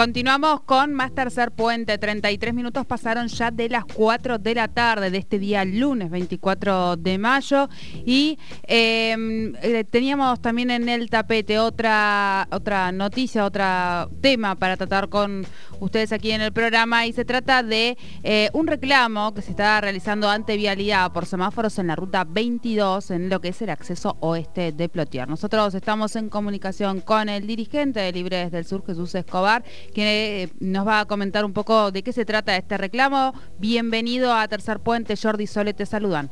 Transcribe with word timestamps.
Continuamos 0.00 0.62
con 0.62 0.94
más 0.94 1.14
tercer 1.14 1.52
puente. 1.52 1.98
33 1.98 2.54
minutos 2.54 2.86
pasaron 2.86 3.28
ya 3.28 3.50
de 3.50 3.68
las 3.68 3.84
4 3.84 4.38
de 4.38 4.54
la 4.54 4.66
tarde 4.66 5.10
de 5.10 5.18
este 5.18 5.38
día 5.38 5.62
lunes 5.66 6.08
24 6.08 6.96
de 6.96 7.18
mayo 7.18 7.68
y 8.06 8.38
em, 8.62 9.54
eh, 9.56 9.84
teníamos 9.84 10.40
también 10.40 10.70
en 10.70 10.88
el 10.88 11.10
tapete 11.10 11.58
otra, 11.58 12.48
otra 12.50 12.92
noticia, 12.92 13.44
otro 13.44 14.10
tema 14.22 14.54
para 14.54 14.78
tratar 14.78 15.10
con 15.10 15.44
ustedes 15.80 16.12
aquí 16.12 16.30
en 16.30 16.40
el 16.40 16.52
programa 16.52 17.04
y 17.04 17.12
se 17.12 17.26
trata 17.26 17.62
de 17.62 17.98
eh, 18.22 18.48
un 18.54 18.68
reclamo 18.68 19.34
que 19.34 19.42
se 19.42 19.50
está 19.50 19.82
realizando 19.82 20.30
ante 20.30 20.56
vialidad 20.56 21.12
por 21.12 21.26
semáforos 21.26 21.78
en 21.78 21.88
la 21.88 21.96
ruta 21.96 22.24
22 22.24 23.10
en 23.10 23.28
lo 23.28 23.42
que 23.42 23.48
es 23.48 23.60
el 23.60 23.68
acceso 23.68 24.16
oeste 24.20 24.72
de 24.72 24.88
Plotier. 24.88 25.28
Nosotros 25.28 25.74
estamos 25.74 26.16
en 26.16 26.30
comunicación 26.30 27.02
con 27.02 27.28
el 27.28 27.46
dirigente 27.46 28.00
de 28.00 28.12
Libres 28.12 28.50
del 28.50 28.64
Sur, 28.64 28.82
Jesús 28.86 29.14
Escobar, 29.14 29.62
que 29.90 30.44
eh, 30.44 30.52
nos 30.60 30.86
va 30.86 31.00
a 31.00 31.04
comentar 31.06 31.44
un 31.44 31.52
poco 31.52 31.90
de 31.90 32.02
qué 32.02 32.12
se 32.12 32.24
trata 32.24 32.56
este 32.56 32.78
reclamo. 32.78 33.34
Bienvenido 33.58 34.34
a 34.34 34.46
Tercer 34.48 34.80
Puente, 34.80 35.16
Jordi 35.16 35.46
Sole, 35.46 35.74
te 35.74 35.86
saludan. 35.86 36.30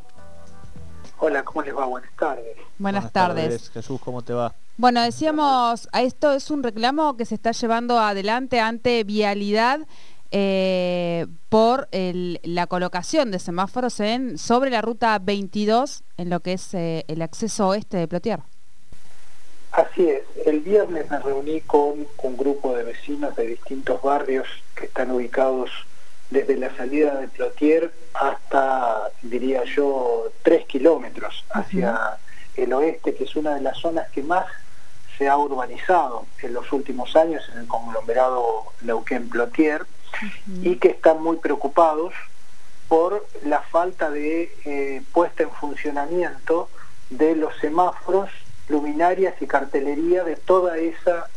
Hola, 1.19 1.43
¿cómo 1.43 1.63
les 1.63 1.77
va? 1.77 1.85
Buenas 1.87 2.11
tardes. 2.17 2.57
Buenas, 2.79 3.13
tardes. 3.13 3.71
Jesús, 3.71 4.01
¿cómo 4.01 4.23
te 4.23 4.33
va? 4.33 4.55
Bueno, 4.77 5.03
decíamos, 5.03 5.89
esto 5.93 6.33
es 6.33 6.51
un 6.51 6.63
reclamo 6.63 7.17
que 7.17 7.25
se 7.25 7.35
está 7.35 7.51
llevando 7.51 7.99
adelante 7.99 8.61
ante 8.61 9.03
Vialidad 9.03 9.81
eh, 10.31 11.27
por 11.49 11.89
la 11.91 12.67
colocación 12.67 13.31
de 13.31 13.39
semáforos 13.39 13.99
en 13.99 14.39
sobre 14.39 14.71
la 14.71 14.83
ruta 14.83 15.19
22 15.19 16.05
en 16.19 16.31
lo 16.31 16.41
que 16.41 16.53
es 16.53 16.75
eh, 16.75 17.05
el 17.09 17.23
acceso 17.23 17.69
oeste 17.69 17.97
de 17.97 18.07
Plotier. 18.07 18.43
Así 19.99 20.11
es, 20.11 20.23
el 20.47 20.61
viernes 20.61 21.11
me 21.11 21.19
reuní 21.19 21.61
con 21.63 22.07
un 22.23 22.37
grupo 22.37 22.77
de 22.77 22.85
vecinos 22.85 23.35
de 23.35 23.49
distintos 23.49 24.01
barrios 24.01 24.47
que 24.77 24.85
están 24.85 25.11
ubicados 25.11 25.73
desde 26.31 26.57
la 26.57 26.73
salida 26.77 27.17
de 27.17 27.27
Plotier 27.27 27.93
hasta, 28.15 29.11
diría 29.23 29.65
yo, 29.65 30.31
tres 30.45 30.67
kilómetros 30.67 31.45
hacia 31.51 32.17
el 32.55 32.73
oeste, 32.75 33.17
que 33.17 33.25
es 33.25 33.35
una 33.35 33.57
de 33.57 33.61
las 33.61 33.77
zonas 33.79 34.09
que 34.11 34.23
más 34.23 34.47
se 35.19 35.27
ha 35.27 35.37
urbanizado 35.37 36.27
en 36.43 36.55
los 36.55 36.71
últimos 36.71 37.17
años 37.17 37.43
en 37.53 37.59
el 37.59 37.67
conglomerado 37.67 38.67
Neuquén-Plotier 38.83 39.85
y 40.63 40.77
que 40.77 40.91
están 40.91 41.21
muy 41.21 41.39
preocupados 41.39 42.15
por 42.87 43.27
la 43.43 43.63
falta 43.63 44.11
de 44.11 44.53
eh, 44.65 45.03
puesta 45.13 45.43
en 45.43 45.51
funcionamiento 45.51 46.69
de 47.11 47.35
los 47.35 47.53
semáforos 47.57 48.31
luminarias 48.69 49.35
y 49.41 49.47
cartelería 49.47 50.25
de 50.25 50.37
toda 50.37 50.79
esa 50.79 51.29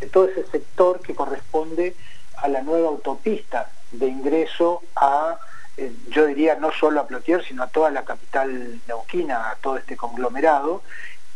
de 0.00 0.06
todo 0.06 0.28
ese 0.28 0.44
sector 0.46 1.00
que 1.00 1.14
corresponde 1.14 1.94
a 2.36 2.48
la 2.48 2.62
nueva 2.62 2.88
autopista 2.88 3.70
de 3.92 4.06
ingreso 4.06 4.82
a 4.96 5.38
eh, 5.76 5.92
yo 6.08 6.26
diría 6.26 6.54
no 6.54 6.72
solo 6.72 7.00
a 7.00 7.06
Plotier 7.06 7.44
sino 7.44 7.62
a 7.62 7.68
toda 7.68 7.90
la 7.90 8.04
capital 8.04 8.80
neuquina 8.88 9.50
a 9.50 9.56
todo 9.56 9.76
este 9.76 9.96
conglomerado 9.96 10.82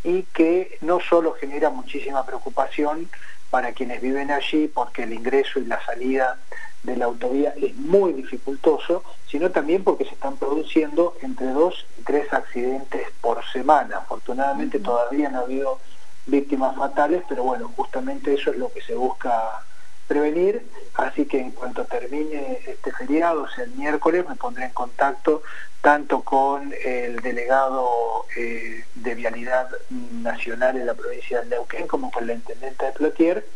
y 0.03 0.23
que 0.23 0.79
no 0.83 1.01
solo 1.01 1.33
genera 1.33 1.71
muchísima 1.71 2.25
preocupación 2.25 3.09
para 3.55 3.71
quienes 3.71 4.03
viven 4.03 4.33
allí 4.33 4.67
porque 4.67 5.05
el 5.05 5.13
ingreso 5.13 5.61
y 5.61 5.67
la 5.67 5.81
salida 5.85 6.39
de 6.83 6.97
la 6.97 7.05
autovía 7.05 7.55
es 7.57 7.77
muy 7.77 8.13
dificultoso, 8.13 9.05
sino 9.29 9.53
también 9.53 9.85
porque 9.85 10.07
se 10.07 10.11
están 10.11 10.37
produciendo 10.39 11.15
entre 11.23 11.47
dos 11.51 11.87
y 11.97 12.03
tres 12.03 12.33
accidentes 12.33 13.07
por 13.21 13.45
semana. 13.53 13.99
Afortunadamente 13.99 14.81
todavía 14.81 15.29
no 15.29 15.39
ha 15.39 15.43
habido 15.43 15.79
víctimas 16.27 16.75
fatales, 16.75 17.23
pero 17.29 17.45
bueno, 17.45 17.71
justamente 17.77 18.35
eso 18.35 18.51
es 18.51 18.59
lo 18.59 18.73
que 18.73 18.81
se 18.81 18.97
busca 18.97 19.63
prevenir, 20.07 20.67
así 20.95 21.25
que 21.27 21.41
en 21.41 21.51
cuanto 21.53 21.85
termine 21.85 22.61
este 22.67 22.93
feriado, 22.93 23.43
o 23.43 23.49
sea, 23.49 23.65
el 23.65 23.71
miércoles, 23.73 24.25
me 24.29 24.37
pondré 24.37 24.65
en 24.65 24.73
contacto 24.73 25.43
tanto 25.81 26.23
con 26.23 26.73
el 26.83 27.21
delegado 27.21 28.25
eh, 28.37 28.85
de 28.95 29.15
Vialidad 29.15 29.69
Nacional 29.91 30.77
en 30.77 30.87
la 30.87 30.95
provincia 30.95 31.43
de 31.43 31.51
Neuquén 31.51 31.87
como 31.87 32.11
con 32.11 32.27
la 32.27 32.35
intendente 32.35 32.87
de 32.87 32.93
Plotier 32.93 33.47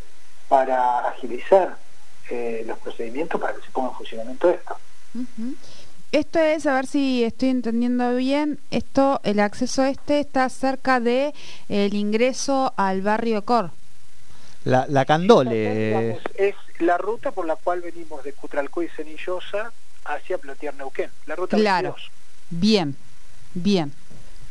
para 0.48 1.00
agilizar 1.08 1.76
eh, 2.28 2.64
los 2.66 2.78
procedimientos 2.78 3.40
para 3.40 3.54
que 3.54 3.62
se 3.62 3.70
ponga 3.70 3.88
en 3.88 3.94
funcionamiento 3.94 4.50
esto. 4.50 4.76
Esto 6.12 6.38
es, 6.38 6.66
a 6.66 6.74
ver 6.74 6.86
si 6.86 7.24
estoy 7.24 7.48
entendiendo 7.48 8.14
bien, 8.14 8.58
esto, 8.70 9.20
el 9.24 9.40
acceso 9.40 9.84
este 9.84 10.20
está 10.20 10.48
cerca 10.48 11.00
de 11.00 11.32
ingreso 11.68 12.72
al 12.76 13.02
barrio 13.02 13.44
Cor. 13.44 13.70
La, 14.68 14.84
la 14.86 15.06
Candole. 15.06 16.20
es 16.34 16.54
la 16.78 16.98
ruta 16.98 17.30
por 17.30 17.46
la 17.46 17.56
cual 17.56 17.80
venimos 17.80 18.22
de 18.22 18.34
Cutralcó 18.34 18.82
y 18.82 18.88
Cenillosa 18.88 19.72
hacia 20.04 20.36
Plotier 20.36 20.74
Neuquén, 20.74 21.10
la 21.24 21.36
ruta 21.36 21.56
claro. 21.56 21.96
Bien, 22.50 22.94
bien. 23.54 23.92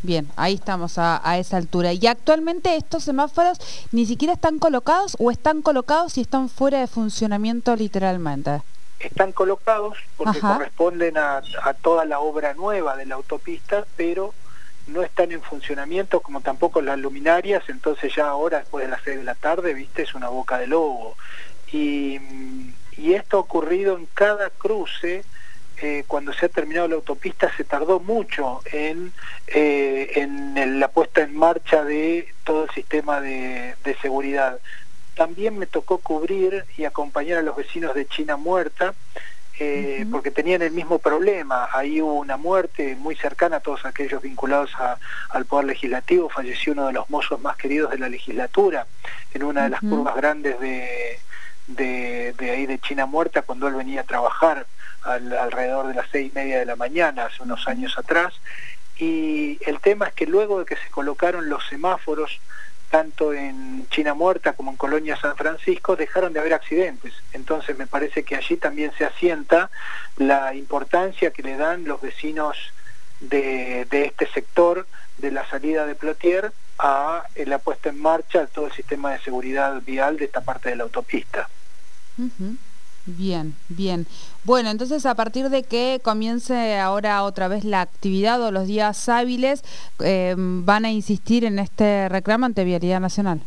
Bien, 0.02 0.28
ahí 0.36 0.56
estamos 0.56 0.98
a, 0.98 1.38
esa 1.38 1.58
altura. 1.58 1.94
¿Y 1.94 2.08
actualmente 2.08 2.76
estos 2.76 3.04
semáforos 3.04 3.60
ni 3.92 4.06
siquiera 4.06 4.34
están 4.34 4.58
colocados 4.58 5.16
o 5.20 5.32
están 5.32 5.62
colocados 5.62 6.18
y 6.18 6.22
están 6.22 6.50
fuera 6.50 6.80
de 6.80 6.88
funcionamiento 6.88 7.76
literalmente? 7.76 8.62
Están 9.00 9.32
colocados 9.32 9.98
porque 10.16 10.40
corresponden 10.40 11.18
a, 11.18 11.42
toda 11.82 12.06
la 12.06 12.20
obra 12.20 12.54
nueva 12.56 12.96
de 12.96 13.06
la 13.06 13.16
autopista, 13.16 13.86
pero 13.96 14.34
no 14.88 15.04
están 15.04 15.32
en 15.32 15.42
funcionamiento 15.42 16.22
como 16.22 16.42
tampoco 16.42 16.82
las 16.82 16.98
luminarias, 16.98 17.64
entonces 17.68 18.14
ya 18.16 18.28
ahora 18.28 18.60
después 18.60 18.86
de 18.86 18.92
las 18.92 19.02
6 19.04 19.18
de 19.18 19.24
la 19.24 19.36
tarde, 19.36 19.74
viste, 19.74 20.04
es 20.04 20.16
una 20.16 20.30
boca 20.30 20.58
de 20.58 20.68
lobo. 20.68 21.16
Y, 21.72 22.20
esto 22.98 23.38
ha 23.38 23.42
ocurrido 23.42 23.98
en 23.98 24.06
cada 24.14 24.50
cruce 24.50 25.24
eh, 25.82 26.04
cuando 26.08 26.34
se 26.34 26.48
ha 26.48 26.50
terminado 26.50 26.88
la 26.88 26.96
autopista 26.96 27.52
se 27.56 27.64
tardó 27.64 28.00
mucho 28.00 28.62
en, 28.72 29.14
eh, 29.48 30.12
en 30.16 30.80
la 30.80 30.88
puesta 30.90 31.22
en 31.22 31.36
marcha 31.36 31.84
de 31.84 32.28
todo 32.44 32.64
el 32.64 32.70
sistema 32.72 33.22
de, 33.22 33.76
seguridad. 34.02 34.60
También 35.16 35.58
me 35.58 35.66
tocó 35.66 35.98
cubrir 35.98 36.66
y 36.78 36.86
acompañar 36.86 37.40
a 37.40 37.42
los 37.42 37.56
vecinos 37.56 37.94
de 37.94 38.08
China 38.08 38.38
Muerta, 38.38 38.94
eh, 39.60 40.06
porque 40.12 40.32
tenían 40.32 40.62
el 40.62 40.72
mismo 40.72 41.00
problema. 41.00 41.70
Ahí 41.74 42.02
hubo 42.02 42.14
una 42.14 42.38
muerte 42.38 42.96
muy 42.96 43.16
cercana 43.16 43.58
a 43.58 43.60
todos 43.60 43.86
aquellos 43.86 44.22
vinculados 44.22 44.72
al 45.30 45.46
Poder 45.46 45.66
Legislativo. 45.66 46.30
Falleció 46.30 46.74
uno 46.74 46.88
de 46.88 46.94
los 46.94 47.10
mozos 47.10 47.40
más 47.42 47.58
queridos 47.58 47.92
de 47.92 47.98
la 47.98 48.10
legislatura 48.10 48.86
en 49.34 49.44
una 49.44 49.64
de 49.64 49.70
las 49.70 49.82
curvas 49.82 50.16
grandes 50.16 50.60
de, 50.60 51.20
de, 51.68 52.34
de 52.38 52.52
ahí 52.52 52.66
de 52.66 52.80
China 52.80 53.06
Muerta 53.06 53.42
cuando 53.42 53.68
él 53.68 53.76
venía 53.76 54.02
a 54.02 54.06
trabajar 54.06 54.66
alrededor 55.02 55.88
de 55.88 55.94
las 55.94 56.08
seis 56.12 56.32
y 56.32 56.36
media 56.36 56.60
de 56.60 56.66
la 56.66 56.76
mañana, 56.76 57.26
hace 57.26 57.42
unos 57.44 57.68
años 57.68 57.98
atrás, 57.98 58.34
y 58.98 59.58
el 59.66 59.80
tema 59.80 60.08
es 60.08 60.14
que 60.14 60.26
luego 60.26 60.60
de 60.60 60.66
que 60.66 60.76
se 60.76 60.90
colocaron 60.90 61.50
los 61.50 61.66
semáforos, 61.68 62.40
tanto 62.90 63.34
en 63.34 63.88
China 63.90 64.14
Muerta 64.14 64.54
como 64.54 64.72
en 64.72 64.78
Colonia 64.78 65.18
San 65.18 65.36
Francisco, 65.36 65.96
dejaron 65.96 66.34
de 66.34 66.40
haber 66.40 66.54
accidentes. 66.54 67.14
Entonces 67.34 67.78
me 67.78 67.88
parece 67.88 68.24
que 68.24 68.36
allí 68.36 68.58
también 68.58 68.92
se 68.98 69.06
asienta 69.06 69.70
la 70.18 70.54
importancia 70.56 71.32
que 71.32 71.44
le 71.44 71.58
dan 71.58 71.86
los 71.86 72.02
vecinos 72.02 72.58
de, 73.20 73.88
este 73.92 74.28
sector 74.28 74.88
de 75.18 75.32
la 75.32 75.48
salida 75.50 75.86
de 75.86 75.96
Plotier 75.96 76.52
a 76.80 77.24
la 77.36 77.60
puesta 77.60 77.90
en 77.90 78.00
marcha 78.00 78.42
de 78.42 78.48
todo 78.48 78.68
el 78.68 78.72
sistema 78.74 79.12
de 79.12 79.20
seguridad 79.20 79.82
vial 79.82 80.18
de 80.18 80.26
esta 80.26 80.42
parte 80.42 80.70
de 80.70 80.76
la 80.76 80.84
autopista. 80.84 81.50
Bien, 83.08 83.56
bien. 83.70 84.06
Bueno, 84.44 84.70
entonces 84.70 85.06
a 85.06 85.16
partir 85.16 85.50
de 85.50 85.64
que 85.64 86.02
comience 86.04 86.78
ahora 86.78 87.24
otra 87.24 87.48
vez 87.48 87.64
la 87.64 87.80
actividad 87.80 88.42
o 88.42 88.52
los 88.52 88.68
días 88.68 89.08
hábiles, 89.08 89.64
eh, 90.00 90.36
van 90.38 90.84
a 90.84 90.92
insistir 90.92 91.46
en 91.46 91.58
este 91.58 92.10
reclamo 92.10 92.46
ante 92.46 92.66
Vialidad 92.66 93.00
Nacional. 93.00 93.42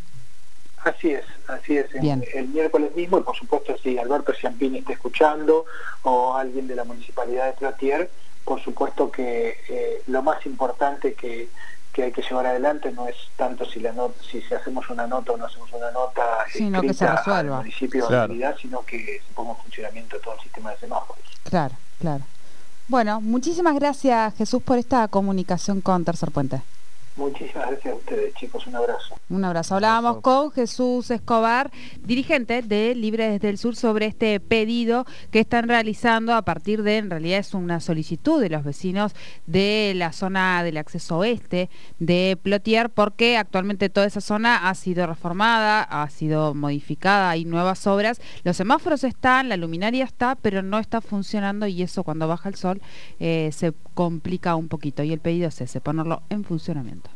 Así 0.83 1.11
es, 1.11 1.25
así 1.47 1.77
es. 1.77 1.93
Bien. 2.01 2.25
El, 2.33 2.49
miércoles 2.49 2.97
mismo, 2.97 3.19
y 3.19 3.23
por 3.23 3.37
supuesto 3.37 3.77
si 3.83 3.99
Alberto 3.99 4.33
Ciampini 4.33 4.79
está 4.79 4.95
escuchando 4.95 5.67
o 6.03 6.35
alguien 6.35 6.67
de 6.67 6.75
la 6.75 6.85
Municipalidad 6.85 7.47
de 7.47 7.53
Plotier, 7.53 8.11
por 8.47 8.63
supuesto 8.63 9.11
que 9.11 9.59
eh, 9.69 10.03
lo 10.07 10.23
más 10.23 10.45
importante 10.47 11.13
que 11.13 11.49
que 11.93 12.05
hay 12.05 12.13
que 12.13 12.23
llevar 12.23 12.47
adelante 12.47 12.93
no 12.93 13.09
es 13.09 13.17
tanto 13.37 13.65
si 13.65 13.81
la 13.81 13.93
nota, 13.93 14.15
si, 14.23 14.43
hacemos 14.55 14.89
una 14.91 15.07
nota 15.07 15.33
o 15.33 15.37
no 15.37 15.47
hacemos 15.47 15.73
una 15.73 15.91
nota 15.91 16.23
sino 16.53 16.81
que 16.81 16.95
se 16.95 17.07
resuelva. 17.07 17.59
al 17.59 17.65
municipio 17.65 18.07
de 18.07 18.11
realidad, 18.11 18.57
sino 18.61 18.85
que 18.85 19.21
se 19.27 19.35
ponga 19.35 19.53
en 19.53 19.57
funcionamiento 19.57 20.19
todo 20.21 20.35
el 20.35 20.41
sistema 20.41 20.71
de 20.71 20.79
semáforos. 20.79 21.25
Claro, 21.45 21.75
claro. 21.99 22.25
Bueno, 22.89 23.21
muchísimas 23.21 23.75
gracias 23.75 24.35
Jesús 24.37 24.63
por 24.63 24.79
esta 24.79 25.07
comunicación 25.09 25.81
con 25.81 26.05
Tercer 26.05 26.31
Puente. 26.31 26.63
Muchísimas 27.21 27.69
gracias 27.69 27.93
a 27.93 27.97
ustedes, 27.97 28.35
chicos. 28.35 28.67
Un 28.67 28.77
abrazo. 28.77 29.15
Un 29.29 29.45
abrazo. 29.45 29.75
Hablábamos 29.75 30.23
con 30.23 30.51
Jesús 30.53 31.11
Escobar, 31.11 31.71
dirigente 32.03 32.63
de 32.63 32.95
Libre 32.95 33.29
desde 33.29 33.51
el 33.51 33.59
Sur, 33.59 33.77
sobre 33.77 34.07
este 34.07 34.41
pedido 34.41 35.05
que 35.31 35.41
están 35.41 35.69
realizando 35.69 36.35
a 36.35 36.41
partir 36.41 36.83
de, 36.83 36.97
en 36.97 37.11
realidad 37.11 37.41
es 37.41 37.53
una 37.53 37.81
solicitud 37.81 38.41
de 38.41 38.49
los 38.49 38.65
vecinos 38.65 39.15
de 39.45 39.93
la 39.97 40.13
zona 40.13 40.65
del 40.65 40.79
acceso 40.79 41.19
oeste 41.19 41.69
de 41.99 42.39
Plotier, 42.43 42.89
porque 42.89 43.37
actualmente 43.37 43.91
toda 43.91 44.07
esa 44.07 44.23
zona 44.23 44.71
ha 44.71 44.75
sido 44.75 45.07
reformada, 45.07 45.83
ha 45.83 46.09
sido 46.09 46.55
modificada, 46.55 47.29
hay 47.29 47.45
nuevas 47.45 47.87
obras. 47.87 48.19
Los 48.45 48.57
semáforos 48.57 49.05
están, 49.05 49.51
la 49.51 49.59
luminaria 49.59 50.05
está, 50.05 50.37
pero 50.37 50.63
no 50.63 50.79
está 50.79 51.03
funcionando 51.03 51.67
y 51.67 51.83
eso 51.83 52.03
cuando 52.03 52.27
baja 52.29 52.49
el 52.49 52.55
sol 52.55 52.81
eh, 53.19 53.51
se 53.53 53.73
complica 54.01 54.57
un 54.57 54.69
poquito. 54.69 55.03
Y 55.03 55.13
el 55.13 55.21
pedido 55.21 55.49
es 55.49 55.61
ese, 55.61 55.83
ponerlo 55.83 56.23
en 56.31 56.43
funcionamiento. 56.43 57.11